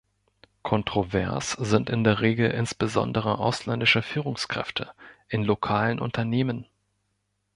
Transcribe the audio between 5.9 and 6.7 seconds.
Unternehmen.